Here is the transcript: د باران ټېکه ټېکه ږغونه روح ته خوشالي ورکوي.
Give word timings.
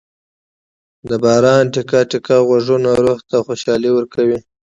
د 1.09 1.11
باران 1.23 1.63
ټېکه 1.73 1.99
ټېکه 2.09 2.37
ږغونه 2.47 2.89
روح 3.03 3.19
ته 3.29 3.37
خوشالي 3.45 3.89
ورکوي. 3.93 4.39